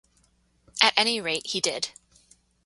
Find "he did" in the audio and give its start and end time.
1.45-1.91